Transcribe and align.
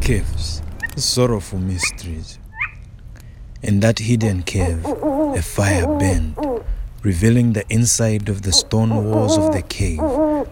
Caves, 0.00 0.62
sorrowful 0.94 1.58
mysteries. 1.58 2.38
In 3.60 3.80
that 3.80 3.98
hidden 3.98 4.44
cave, 4.44 4.84
a 4.84 5.42
fire 5.42 5.88
burned, 5.88 6.36
revealing 7.02 7.54
the 7.54 7.64
inside 7.68 8.28
of 8.28 8.42
the 8.42 8.52
stone 8.52 9.04
walls 9.04 9.36
of 9.36 9.52
the 9.52 9.62
cave 9.62 9.98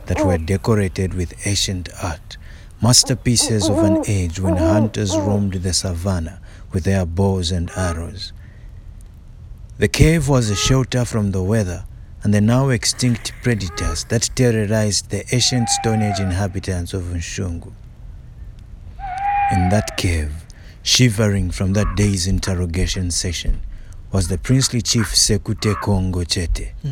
that 0.06 0.24
were 0.24 0.38
decorated 0.38 1.14
with 1.14 1.46
ancient 1.46 1.88
art, 2.02 2.36
masterpieces 2.82 3.68
of 3.68 3.78
an 3.78 4.02
age 4.08 4.40
when 4.40 4.56
hunters 4.56 5.16
roamed 5.16 5.52
the 5.52 5.72
savannah 5.72 6.40
with 6.72 6.84
their 6.84 7.06
bows 7.06 7.50
and 7.50 7.70
arrows. 7.76 8.32
The 9.78 9.88
cave 9.88 10.28
was 10.28 10.50
a 10.50 10.56
shelter 10.56 11.04
from 11.04 11.32
the 11.32 11.42
weather 11.42 11.84
and 12.22 12.32
the 12.32 12.40
now 12.40 12.68
extinct 12.68 13.32
predators 13.42 14.04
that 14.04 14.30
terrorized 14.34 15.10
the 15.10 15.24
ancient 15.34 15.68
Stone 15.68 16.02
Age 16.02 16.20
inhabitants 16.20 16.94
of 16.94 17.02
Nshungu. 17.04 17.72
In 19.52 19.68
that 19.70 19.96
cave, 19.96 20.32
shivering 20.82 21.50
from 21.50 21.72
that 21.72 21.96
day's 21.96 22.26
interrogation 22.26 23.10
session, 23.10 23.62
was 24.12 24.28
the 24.28 24.38
princely 24.38 24.82
chief 24.82 25.06
Sekute 25.14 25.74
Kongo 25.80 26.22
Chete. 26.24 26.72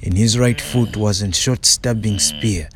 In 0.00 0.14
his 0.14 0.38
right 0.38 0.60
foot 0.60 0.96
was 0.96 1.22
a 1.22 1.32
short 1.32 1.66
stabbing 1.66 2.18
spear 2.18 2.68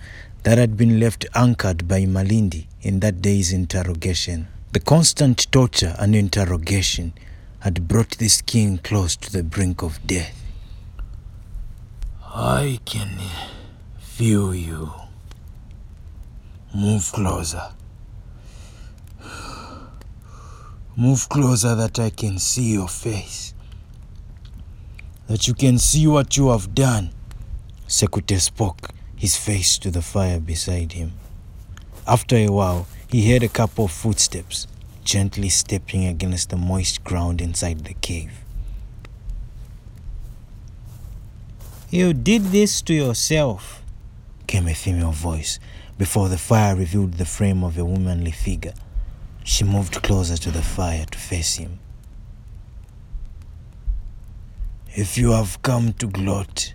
that 0.42 0.58
had 0.58 0.76
been 0.76 0.98
left 0.98 1.24
anchored 1.34 1.86
by 1.86 2.00
Malindi 2.00 2.66
in 2.82 2.98
that 3.00 3.22
day's 3.22 3.52
interrogation. 3.52 4.48
The 4.72 4.80
constant 4.80 5.52
torture 5.52 5.94
and 5.98 6.16
interrogation 6.16 7.12
had 7.58 7.86
brought 7.86 8.12
this 8.12 8.40
king 8.40 8.78
close 8.78 9.16
to 9.16 9.30
the 9.30 9.42
brink 9.42 9.82
of 9.82 9.98
death. 10.06 10.42
I 12.24 12.80
can 12.86 13.20
feel 13.98 14.54
you. 14.54 14.90
Move 16.74 17.12
closer. 17.12 17.68
Move 20.96 21.28
closer 21.28 21.74
that 21.74 21.98
I 21.98 22.08
can 22.08 22.38
see 22.38 22.72
your 22.72 22.88
face. 22.88 23.52
That 25.26 25.46
you 25.46 25.52
can 25.52 25.76
see 25.76 26.06
what 26.06 26.38
you 26.38 26.48
have 26.48 26.74
done. 26.74 27.10
Sekute 27.86 28.40
spoke, 28.40 28.88
his 29.16 29.36
face 29.36 29.76
to 29.80 29.90
the 29.90 30.00
fire 30.00 30.40
beside 30.40 30.92
him. 30.92 31.12
After 32.06 32.36
a 32.36 32.48
while, 32.48 32.86
he 33.12 33.30
heard 33.30 33.42
a 33.42 33.48
couple 33.48 33.84
of 33.84 33.90
footsteps, 33.90 34.66
gently 35.04 35.50
stepping 35.50 36.06
against 36.06 36.48
the 36.48 36.56
moist 36.56 37.04
ground 37.04 37.42
inside 37.42 37.84
the 37.84 37.92
cave. 37.92 38.32
You 41.90 42.14
did 42.14 42.44
this 42.44 42.80
to 42.82 42.94
yourself, 42.94 43.82
came 44.46 44.66
a 44.66 44.72
female 44.72 45.12
voice 45.12 45.58
before 45.98 46.30
the 46.30 46.38
fire 46.38 46.74
revealed 46.74 47.12
the 47.12 47.26
frame 47.26 47.62
of 47.62 47.76
a 47.76 47.84
womanly 47.84 48.30
figure. 48.30 48.72
She 49.44 49.62
moved 49.62 50.02
closer 50.02 50.38
to 50.38 50.50
the 50.50 50.62
fire 50.62 51.04
to 51.04 51.18
face 51.18 51.56
him. 51.56 51.80
If 54.94 55.18
you 55.18 55.32
have 55.32 55.60
come 55.60 55.92
to 55.94 56.06
gloat, 56.06 56.72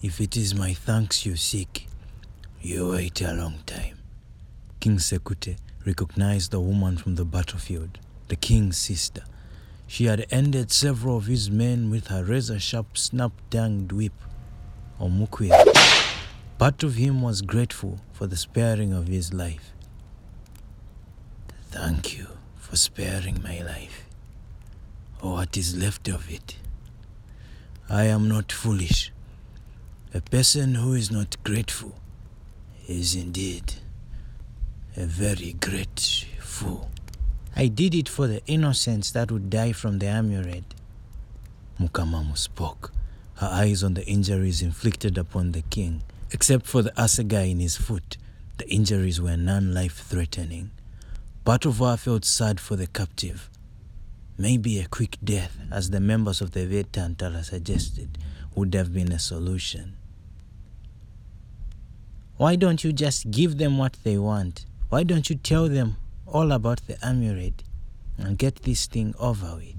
if 0.00 0.18
it 0.18 0.34
is 0.34 0.54
my 0.54 0.72
thanks 0.72 1.26
you 1.26 1.36
seek, 1.36 1.88
you 2.62 2.88
wait 2.92 3.20
a 3.20 3.34
long 3.34 3.58
time. 3.66 3.99
King 4.80 4.96
Sekute 4.96 5.58
recognized 5.84 6.52
the 6.52 6.60
woman 6.60 6.96
from 6.96 7.16
the 7.16 7.26
battlefield, 7.26 7.98
the 8.28 8.36
king's 8.36 8.78
sister. 8.78 9.22
She 9.86 10.06
had 10.06 10.24
ended 10.30 10.72
several 10.72 11.18
of 11.18 11.26
his 11.26 11.50
men 11.50 11.90
with 11.90 12.06
her 12.06 12.24
razor 12.24 12.58
sharp, 12.58 12.96
snap 12.96 13.32
tongued 13.50 13.92
whip, 13.92 14.14
or 14.98 15.10
mukwia. 15.10 15.52
Part 16.56 16.82
of 16.82 16.94
him 16.94 17.20
was 17.20 17.42
grateful 17.42 18.00
for 18.14 18.26
the 18.26 18.38
sparing 18.38 18.94
of 18.94 19.06
his 19.06 19.34
life. 19.34 19.74
Thank 21.70 22.16
you 22.16 22.28
for 22.56 22.76
sparing 22.76 23.42
my 23.42 23.60
life, 23.60 24.06
or 25.20 25.32
what 25.32 25.58
is 25.58 25.76
left 25.76 26.08
of 26.08 26.30
it. 26.30 26.56
I 27.90 28.04
am 28.04 28.28
not 28.28 28.50
foolish. 28.50 29.12
A 30.14 30.22
person 30.22 30.76
who 30.76 30.94
is 30.94 31.10
not 31.10 31.36
grateful 31.44 32.00
is 32.88 33.14
indeed 33.14 33.74
a 35.00 35.06
very 35.06 35.54
great 35.54 36.26
fool. 36.40 36.90
I 37.56 37.68
did 37.68 37.94
it 37.94 38.06
for 38.06 38.26
the 38.26 38.44
innocents 38.46 39.10
that 39.12 39.32
would 39.32 39.48
die 39.48 39.72
from 39.72 39.98
the 39.98 40.08
amulet. 40.08 40.74
Mukamamu 41.80 42.36
spoke, 42.36 42.92
her 43.36 43.48
eyes 43.50 43.82
on 43.82 43.94
the 43.94 44.06
injuries 44.06 44.60
inflicted 44.60 45.16
upon 45.16 45.52
the 45.52 45.62
king. 45.62 46.02
Except 46.32 46.66
for 46.66 46.82
the 46.82 46.90
assegai 46.98 47.50
in 47.50 47.60
his 47.60 47.76
foot, 47.76 48.18
the 48.58 48.68
injuries 48.68 49.22
were 49.22 49.38
non 49.38 49.72
life 49.72 49.96
threatening. 49.96 50.70
Her 51.46 51.96
felt 51.96 52.26
sad 52.26 52.60
for 52.60 52.76
the 52.76 52.86
captive. 52.86 53.48
Maybe 54.36 54.78
a 54.80 54.86
quick 54.86 55.16
death, 55.24 55.56
as 55.72 55.88
the 55.88 56.00
members 56.00 56.42
of 56.42 56.50
the 56.50 56.66
Vetantala 56.66 57.42
suggested, 57.42 58.18
would 58.54 58.74
have 58.74 58.92
been 58.92 59.12
a 59.12 59.18
solution. 59.18 59.96
Why 62.36 62.56
don't 62.56 62.84
you 62.84 62.92
just 62.92 63.30
give 63.30 63.56
them 63.56 63.78
what 63.78 63.96
they 64.04 64.18
want? 64.18 64.66
Why 64.90 65.04
don't 65.04 65.30
you 65.30 65.36
tell 65.36 65.68
them 65.68 65.96
all 66.26 66.50
about 66.50 66.86
the 66.88 66.98
amulet 67.04 67.62
and 68.18 68.36
get 68.36 68.62
this 68.62 68.86
thing 68.86 69.14
over 69.18 69.54
with? 69.56 69.76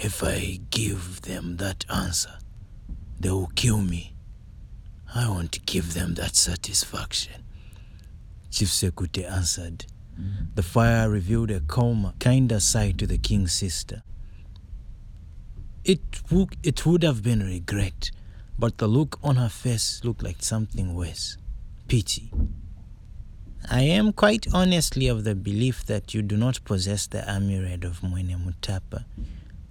If 0.00 0.22
I 0.22 0.60
give 0.70 1.22
them 1.22 1.56
that 1.56 1.86
answer, 1.88 2.38
they 3.18 3.30
will 3.30 3.50
kill 3.54 3.78
me. 3.80 4.14
I 5.14 5.28
won't 5.28 5.64
give 5.64 5.94
them 5.94 6.14
that 6.14 6.36
satisfaction. 6.36 7.42
Chief 8.50 8.68
Sekute 8.68 9.24
answered. 9.24 9.86
The 10.54 10.62
fire 10.62 11.08
revealed 11.08 11.50
a 11.50 11.60
calmer, 11.60 12.12
kinder 12.20 12.60
side 12.60 12.98
to 12.98 13.06
the 13.06 13.18
king's 13.18 13.52
sister. 13.54 14.02
It, 15.84 16.00
would, 16.30 16.56
it 16.62 16.84
would 16.84 17.02
have 17.02 17.22
been 17.22 17.40
regret, 17.40 18.10
but 18.58 18.78
the 18.78 18.86
look 18.86 19.18
on 19.22 19.36
her 19.36 19.48
face 19.48 20.02
looked 20.04 20.22
like 20.22 20.42
something 20.42 20.94
worse 20.94 21.38
pity. 21.88 22.30
I 23.66 23.82
am 23.82 24.12
quite 24.12 24.46
honestly 24.54 25.08
of 25.08 25.24
the 25.24 25.34
belief 25.34 25.84
that 25.86 26.14
you 26.14 26.22
do 26.22 26.36
not 26.36 26.64
possess 26.64 27.06
the 27.06 27.28
amulet 27.28 27.84
of 27.84 28.00
Mwene 28.00 28.36
Mutapa. 28.38 29.04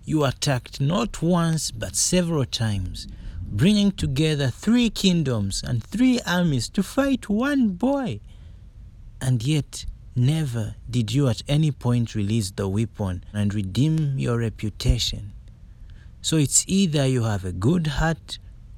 You 0.03 0.23
attacked 0.23 0.79
not 0.79 1.21
once 1.21 1.71
but 1.71 1.95
several 1.95 2.45
times, 2.45 3.07
bringing 3.41 3.91
together 3.91 4.49
three 4.49 4.89
kingdoms 4.89 5.63
and 5.65 5.83
three 5.83 6.19
armies 6.25 6.69
to 6.69 6.83
fight 6.83 7.29
one 7.29 7.69
boy. 7.69 8.19
And 9.19 9.43
yet, 9.43 9.85
never 10.15 10.75
did 10.89 11.13
you 11.13 11.27
at 11.27 11.41
any 11.47 11.71
point 11.71 12.13
release 12.13 12.51
the 12.51 12.67
weapon 12.67 13.23
and 13.33 13.53
redeem 13.53 14.19
your 14.19 14.37
reputation. 14.37 15.33
So 16.21 16.37
it's 16.37 16.65
either 16.67 17.05
you 17.05 17.23
have 17.23 17.45
a 17.45 17.51
good 17.51 17.87
heart 17.87 18.37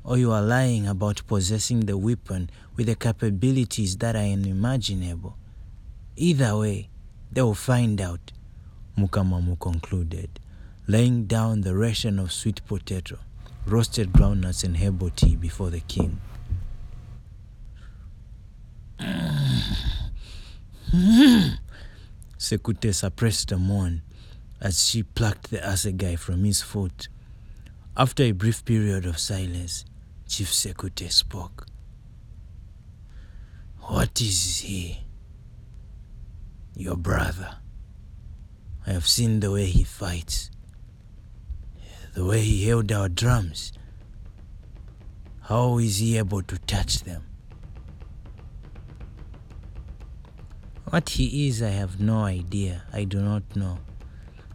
or 0.10 0.18
you 0.18 0.32
are 0.32 0.42
lying 0.42 0.88
about 0.88 1.22
possessing 1.28 1.82
the 1.82 1.96
weapon 1.96 2.50
with 2.76 2.88
the 2.88 2.96
capabilities 2.96 3.96
that 3.98 4.16
are 4.16 4.24
unimaginable. 4.24 5.38
Either 6.16 6.58
way, 6.58 6.90
they 7.32 7.44
will 7.44 7.54
find 7.54 8.02
out, 8.02 8.32
Mukamamu 8.98 9.60
concluded, 9.60 10.40
laying 10.88 11.26
down 11.26 11.62
the 11.62 11.76
ration 11.76 12.18
of 12.18 12.32
sweet 12.32 12.60
potato, 12.66 13.20
roasted 13.68 14.12
groundnuts, 14.12 14.64
and 14.64 14.78
herbal 14.78 15.12
tea 15.12 15.36
before 15.36 15.70
the 15.70 15.82
king. 15.82 16.20
Sekute 22.40 22.96
suppressed 22.96 23.52
a 23.52 23.60
moan 23.60 24.02
as 24.60 24.90
she 24.90 25.04
plucked 25.04 25.52
the 25.52 25.60
assegai 25.60 26.18
from 26.18 26.44
his 26.46 26.64
foot. 26.64 27.10
After 27.96 28.24
a 28.24 28.32
brief 28.32 28.66
period 28.66 29.06
of 29.06 29.20
silence, 29.20 29.86
Chief 30.30 30.52
Sekute 30.52 31.12
spoke. 31.12 31.66
What 33.80 34.22
is 34.22 34.60
he? 34.60 35.00
Your 36.76 36.96
brother. 36.96 37.58
I 38.86 38.92
have 38.92 39.08
seen 39.08 39.40
the 39.40 39.50
way 39.50 39.66
he 39.66 39.84
fights, 39.84 40.52
the 42.14 42.24
way 42.24 42.42
he 42.42 42.68
held 42.68 42.92
our 42.92 43.10
drums. 43.10 43.74
How 45.42 45.80
is 45.80 45.98
he 45.98 46.20
able 46.20 46.44
to 46.44 46.60
touch 46.60 47.00
them? 47.00 47.24
What 50.86 51.10
he 51.10 51.48
is, 51.48 51.64
I 51.64 51.70
have 51.70 52.00
no 52.00 52.20
idea. 52.20 52.84
I 52.94 53.06
do 53.06 53.20
not 53.20 53.56
know. 53.56 53.80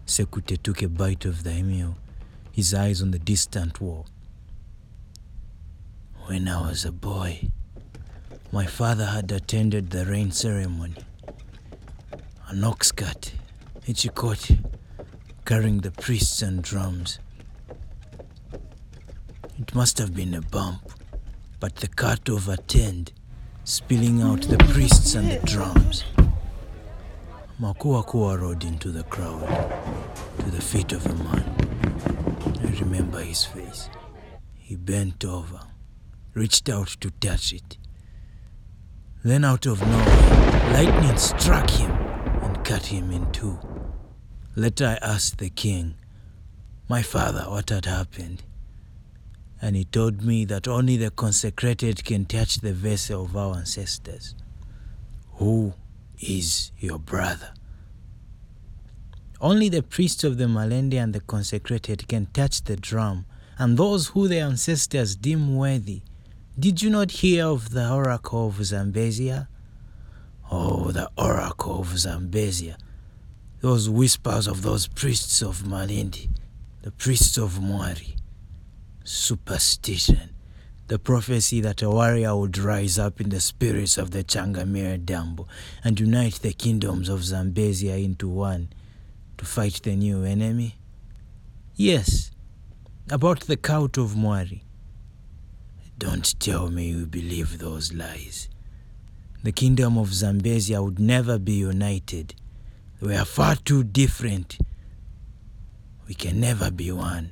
Sekute 0.07 0.63
took 0.63 0.83
a 0.83 0.89
bite 0.89 1.25
of 1.25 1.43
the 1.43 1.63
meal, 1.63 1.97
his 2.53 2.73
eyes 2.73 3.03
on 3.03 3.11
the 3.11 3.19
distant 3.19 3.81
wall. 3.81 4.07
When 6.27 6.49
I 6.49 6.59
was 6.63 6.87
a 6.87 6.91
boy, 6.91 7.51
my 8.51 8.65
father 8.65 9.05
had 9.05 9.31
attended 9.31 9.91
the 9.91 10.07
rain 10.07 10.31
ceremony. 10.31 10.95
An 12.49 12.65
ox 12.65 12.91
cut, 12.91 13.35
Ichikoti, 13.87 14.59
carrying 15.45 15.81
the 15.81 15.91
priests 15.91 16.41
and 16.41 16.63
drums. 16.63 17.19
It 19.59 19.75
must 19.75 19.99
have 19.99 20.15
been 20.15 20.33
a 20.33 20.41
bump, 20.41 20.93
but 21.61 21.77
the 21.77 21.89
cart 21.89 22.31
overturned, 22.31 23.13
spilling 23.65 24.23
out 24.23 24.41
the 24.43 24.57
priests 24.73 25.15
and 25.15 25.31
the 25.31 25.47
drums. 25.47 26.05
Makuakua 27.61 28.41
rode 28.41 28.65
into 28.65 28.91
the 28.91 29.05
crowd, 29.05 29.47
to 30.39 30.51
the 30.51 30.63
feet 30.63 30.93
of 30.93 31.05
a 31.05 31.15
man. 31.23 31.45
I 32.63 32.81
remember 32.81 33.21
his 33.21 33.45
face. 33.45 33.91
He 34.55 34.75
bent 34.75 35.23
over, 35.27 35.61
reached 36.35 36.69
out 36.69 36.89
to 37.01 37.11
touch 37.13 37.53
it. 37.53 37.79
Then, 39.23 39.45
out 39.45 39.67
of 39.67 39.81
nowhere, 39.81 40.73
lightning 40.73 41.17
struck 41.17 41.71
him 41.71 41.91
and 41.91 42.63
cut 42.65 42.87
him 42.87 43.11
in 43.11 43.31
two. 43.33 43.59
Later, 44.55 44.99
I 45.01 45.07
asked 45.07 45.39
the 45.39 45.51
king, 45.51 45.95
my 46.89 47.03
father, 47.03 47.45
what 47.49 47.71
had 47.71 47.87
happened. 47.87 48.43
And 49.63 49.75
he 49.77 49.85
told 49.85 50.23
me 50.23 50.45
that 50.45 50.69
only 50.69 50.99
the 50.99 51.11
consecrated 51.11 52.05
can 52.05 52.27
touch 52.27 52.57
the 52.57 52.75
vessel 52.75 53.25
of 53.25 53.37
our 53.37 53.57
ancestors. 53.57 54.35
Who 55.37 55.73
is 56.21 56.73
your 56.79 56.99
brother? 56.99 57.55
Only 59.41 59.69
the 59.69 59.83
priests 59.83 60.25
of 60.25 60.37
the 60.37 60.45
Malende 60.45 60.95
and 60.95 61.15
the 61.15 61.21
consecrated 61.21 62.07
can 62.09 62.27
touch 62.27 62.63
the 62.65 62.77
drum, 62.77 63.25
and 63.59 63.77
those 63.77 64.09
who 64.09 64.29
their 64.29 64.45
ancestors 64.47 65.17
deem 65.17 65.57
worthy. 65.57 66.03
Did 66.57 66.83
you 66.83 66.91
not 66.91 67.11
hear 67.11 67.47
of 67.47 67.71
the 67.71 67.93
oracle 67.93 68.47
of 68.47 68.55
Zambezia? 68.61 69.49
Oh, 70.53 70.93
the 70.93 71.11
oracle 71.19 71.81
of 71.81 71.89
Zambezia. 71.89 72.77
Those 73.61 73.91
whispers 73.91 74.47
of 74.47 74.63
those 74.63 74.87
priests 74.87 75.43
of 75.43 75.65
Malindi, 75.65 76.29
the 76.83 76.93
priests 76.93 77.37
of 77.39 77.55
Mwari. 77.55 78.15
Superstition. 79.03 80.31
The 80.87 81.01
prophecy 81.01 81.61
that 81.63 81.83
a 81.83 81.91
warrior 81.91 82.37
would 82.37 82.57
rise 82.57 83.01
up 83.01 83.21
in 83.21 83.31
the 83.31 83.41
spirits 83.41 83.99
of 83.99 84.13
the 84.13 84.23
Changamire 84.23 85.05
Dambo 85.05 85.49
and 85.83 85.99
unite 85.99 86.35
the 86.35 86.53
kingdoms 86.53 87.09
of 87.09 87.21
Zambezia 87.21 88.01
into 88.05 88.29
one 88.29 88.69
to 89.39 89.45
fight 89.45 89.81
the 89.83 89.97
new 89.97 90.23
enemy? 90.23 90.77
Yes, 91.75 92.31
about 93.11 93.41
the 93.41 93.57
cult 93.57 93.99
of 93.99 94.11
Mwari. 94.13 94.64
Don't 95.97 96.39
tell 96.41 96.71
me 96.71 96.89
you 96.89 97.07
believe 97.07 97.59
those 97.59 97.93
lies. 97.93 98.49
The 99.45 99.53
kingdom 99.53 99.97
of 99.97 100.09
Zambezia 100.09 100.83
would 100.83 100.99
never 100.99 101.39
be 101.39 101.53
united. 101.53 102.35
We 103.01 103.15
are 103.15 103.25
far 103.25 103.57
too 103.57 103.85
different. 103.85 104.59
We 106.09 106.15
can 106.15 106.41
never 106.41 106.71
be 106.71 106.91
one. 106.91 107.31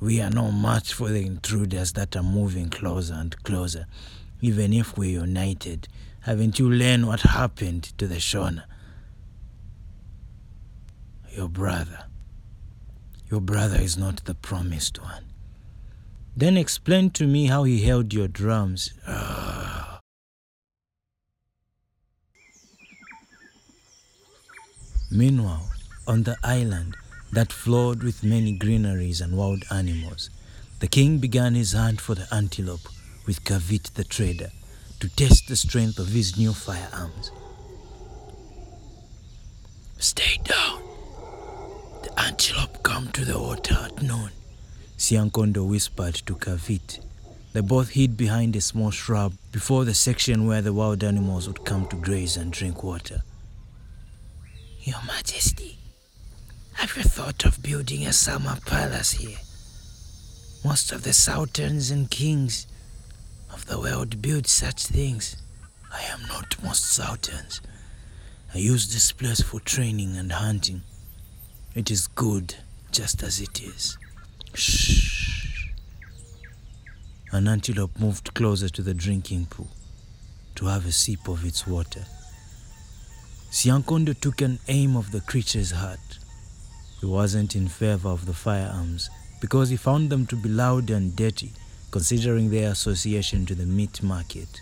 We 0.00 0.20
are 0.20 0.30
no 0.30 0.52
match 0.52 0.92
for 0.94 1.08
the 1.08 1.24
intruders 1.24 1.92
that 1.94 2.14
are 2.16 2.22
moving 2.22 2.70
closer 2.70 3.14
and 3.14 3.42
closer, 3.42 3.86
even 4.40 4.72
if 4.72 4.96
we're 4.96 5.20
united. 5.20 5.88
Haven't 6.20 6.58
you 6.58 6.70
learned 6.70 7.06
what 7.06 7.20
happened 7.20 7.84
to 7.98 8.06
the 8.06 8.16
Shona? 8.16 8.64
Your 11.30 11.48
brother. 11.48 12.04
Your 13.30 13.40
brother 13.40 13.80
is 13.80 13.96
not 13.96 14.24
the 14.24 14.34
promised 14.34 15.00
one. 15.00 15.31
Then 16.36 16.56
explain 16.56 17.10
to 17.10 17.26
me 17.26 17.46
how 17.46 17.64
he 17.64 17.82
held 17.82 18.14
your 18.14 18.28
drums. 18.28 18.94
Ah. 19.06 20.00
Meanwhile, 25.10 25.68
on 26.06 26.22
the 26.22 26.38
island 26.42 26.96
that 27.32 27.52
flowed 27.52 28.02
with 28.02 28.24
many 28.24 28.52
greeneries 28.52 29.20
and 29.20 29.36
wild 29.36 29.64
animals, 29.70 30.30
the 30.80 30.88
king 30.88 31.18
began 31.18 31.54
his 31.54 31.72
hunt 31.74 32.00
for 32.00 32.14
the 32.14 32.26
antelope 32.32 32.88
with 33.26 33.44
Kavit 33.44 33.92
the 33.94 34.04
trader 34.04 34.50
to 35.00 35.08
test 35.08 35.48
the 35.48 35.56
strength 35.56 35.98
of 35.98 36.08
his 36.08 36.38
new 36.38 36.54
firearms. 36.54 37.30
Stay 39.98 40.38
down. 40.44 40.82
The 42.02 42.18
antelope 42.18 42.82
come 42.82 43.08
to 43.12 43.24
the 43.24 43.38
water 43.38 43.74
at 43.74 44.02
noon. 44.02 44.30
Siankondo 45.02 45.66
whispered 45.66 46.14
to 46.14 46.36
Kavit. 46.36 47.00
They 47.52 47.60
both 47.60 47.90
hid 47.90 48.16
behind 48.16 48.54
a 48.54 48.60
small 48.60 48.92
shrub 48.92 49.32
before 49.50 49.84
the 49.84 49.94
section 49.94 50.46
where 50.46 50.62
the 50.62 50.72
wild 50.72 51.02
animals 51.02 51.48
would 51.48 51.64
come 51.64 51.88
to 51.88 51.96
graze 51.96 52.36
and 52.36 52.52
drink 52.52 52.84
water. 52.84 53.24
Your 54.82 55.02
Majesty, 55.04 55.76
have 56.74 56.96
you 56.96 57.02
thought 57.02 57.44
of 57.44 57.64
building 57.64 58.06
a 58.06 58.12
summer 58.12 58.56
palace 58.64 59.10
here? 59.10 59.38
Most 60.64 60.92
of 60.92 61.02
the 61.02 61.12
sultans 61.12 61.90
and 61.90 62.08
kings 62.08 62.68
of 63.52 63.66
the 63.66 63.80
world 63.80 64.22
build 64.22 64.46
such 64.46 64.86
things. 64.86 65.36
I 65.92 66.02
am 66.12 66.20
not 66.28 66.62
most 66.62 66.84
sultans. 66.84 67.60
I 68.54 68.58
use 68.58 68.92
this 68.92 69.10
place 69.10 69.40
for 69.40 69.58
training 69.58 70.16
and 70.16 70.30
hunting. 70.30 70.82
It 71.74 71.90
is 71.90 72.06
good 72.06 72.54
just 72.92 73.24
as 73.24 73.40
it 73.40 73.60
is. 73.60 73.98
Shh. 74.54 75.68
An 77.32 77.48
antelope 77.48 77.98
moved 77.98 78.34
closer 78.34 78.68
to 78.68 78.82
the 78.82 78.92
drinking 78.92 79.46
pool 79.46 79.68
to 80.56 80.66
have 80.66 80.86
a 80.86 80.92
sip 80.92 81.26
of 81.28 81.44
its 81.44 81.66
water. 81.66 82.04
Siankondo 83.50 84.18
took 84.18 84.42
an 84.42 84.58
aim 84.68 84.96
of 84.96 85.10
the 85.10 85.22
creature's 85.22 85.70
heart. 85.70 86.18
He 87.00 87.06
wasn't 87.06 87.56
in 87.56 87.68
favor 87.68 88.10
of 88.10 88.26
the 88.26 88.34
firearms 88.34 89.08
because 89.40 89.70
he 89.70 89.76
found 89.76 90.10
them 90.10 90.26
to 90.26 90.36
be 90.36 90.48
loud 90.48 90.90
and 90.90 91.16
dirty, 91.16 91.52
considering 91.90 92.50
their 92.50 92.70
association 92.70 93.46
to 93.46 93.54
the 93.54 93.66
meat 93.66 94.02
market 94.02 94.60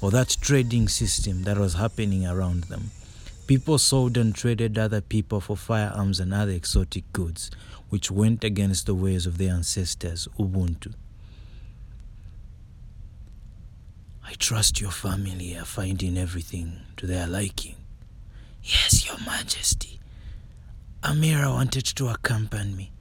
or 0.00 0.10
that 0.12 0.36
trading 0.40 0.88
system 0.88 1.42
that 1.42 1.58
was 1.58 1.74
happening 1.74 2.26
around 2.26 2.64
them. 2.64 2.90
People 3.52 3.76
sold 3.76 4.16
and 4.16 4.34
traded 4.34 4.78
other 4.78 5.02
people 5.02 5.38
for 5.38 5.58
firearms 5.58 6.18
and 6.18 6.32
other 6.32 6.52
exotic 6.52 7.04
goods, 7.12 7.50
which 7.90 8.10
went 8.10 8.42
against 8.42 8.86
the 8.86 8.94
ways 8.94 9.26
of 9.26 9.36
their 9.36 9.52
ancestors, 9.52 10.26
Ubuntu. 10.38 10.94
I 14.24 14.32
trust 14.38 14.80
your 14.80 14.90
family 14.90 15.54
are 15.54 15.66
finding 15.66 16.16
everything 16.16 16.78
to 16.96 17.06
their 17.06 17.26
liking. 17.26 17.74
Yes, 18.62 19.06
Your 19.06 19.18
Majesty. 19.26 20.00
Amira 21.02 21.52
wanted 21.52 21.84
to 21.84 22.08
accompany 22.08 22.72
me. 22.72 22.92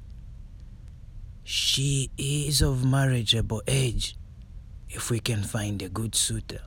She 1.46 2.12
is 2.18 2.62
of 2.62 2.84
marriageable 2.84 3.62
age, 3.68 4.18
if 4.90 5.10
we 5.10 5.22
can 5.22 5.44
find 5.44 5.82
a 5.82 5.88
good 5.88 6.14
suitor. 6.14 6.64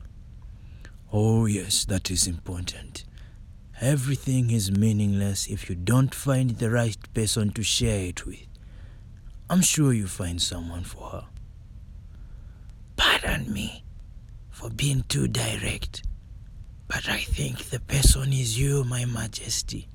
Oh, 1.13 1.45
yes, 1.45 1.85
that 1.85 2.11
is 2.11 2.27
important. 2.27 3.05
Everything 3.81 4.51
is 4.51 4.71
meaningless 4.71 5.49
if 5.49 5.69
you 5.69 5.75
don't 5.75 6.15
find 6.15 6.51
the 6.51 6.71
right 6.71 6.97
person 7.13 7.51
to 7.53 7.63
share 7.63 8.07
it 8.07 8.25
with. 8.25 8.47
I'm 9.51 9.63
sure 9.63 9.93
you 9.93 10.07
find 10.07 10.41
someone 10.41 10.85
for 10.85 11.09
her. 11.11 11.25
Pardon 12.97 13.53
me 13.53 13.85
for 14.51 14.71
being 14.71 15.05
too 15.09 15.27
direct, 15.27 16.05
but 16.87 17.09
I 17.09 17.19
think 17.19 17.65
the 17.71 17.81
person 17.81 18.33
is 18.33 18.59
you, 18.59 18.85
My 18.85 19.05
Majesty. 19.05 19.89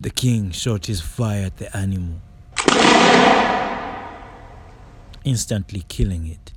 The 0.00 0.10
king 0.10 0.52
shot 0.52 0.86
his 0.86 1.00
fire 1.00 1.46
at 1.46 1.56
the 1.56 1.76
animal, 1.76 2.20
instantly 5.24 5.84
killing 5.88 6.26
it. 6.28 6.52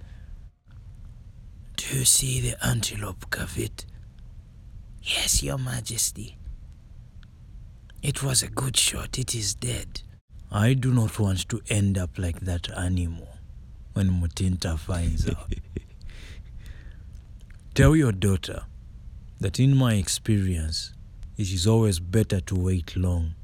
Do 1.77 1.97
you 1.97 2.05
see 2.05 2.39
the 2.41 2.63
antelope, 2.65 3.29
Kavit? 3.31 3.85
Yes, 5.01 5.41
Your 5.41 5.57
Majesty. 5.57 6.37
It 8.01 8.23
was 8.23 8.43
a 8.43 8.47
good 8.47 8.77
shot. 8.77 9.17
It 9.17 9.33
is 9.35 9.53
dead. 9.53 10.01
I 10.51 10.73
do 10.73 10.93
not 10.93 11.19
want 11.19 11.47
to 11.49 11.61
end 11.69 11.97
up 11.97 12.17
like 12.17 12.41
that 12.41 12.69
animal 12.71 13.27
when 13.93 14.09
Mutinta 14.09 14.77
finds 14.77 15.29
out. 15.29 15.53
Tell 17.75 17.95
your 17.95 18.11
daughter 18.11 18.63
that 19.39 19.59
in 19.59 19.75
my 19.75 19.93
experience, 19.93 20.93
it 21.37 21.51
is 21.51 21.67
always 21.67 21.99
better 21.99 22.41
to 22.41 22.55
wait 22.55 22.95
long 22.95 23.35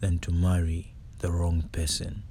than 0.00 0.18
to 0.20 0.32
marry 0.32 0.94
the 1.18 1.30
wrong 1.30 1.68
person. 1.72 2.22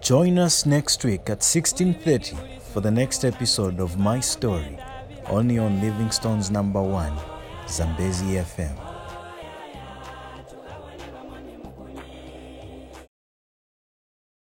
Join 0.00 0.38
us 0.38 0.66
next 0.66 1.04
week 1.04 1.30
at 1.30 1.40
16:30 1.40 2.51
for 2.72 2.80
the 2.80 2.90
next 2.90 3.24
episode 3.26 3.80
of 3.80 3.98
My 3.98 4.18
Story, 4.18 4.78
only 5.26 5.58
on 5.58 5.82
Livingstone's 5.82 6.50
number 6.50 6.80
1, 6.80 7.12
Zambezi 7.68 8.40
FM. 8.40 8.91